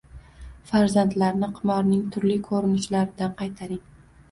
Farzandlarni 0.71 1.51
qimorning 1.59 2.01
turli 2.17 2.41
ko‘rinishlaridan 2.51 3.39
qaytaring. 3.45 3.87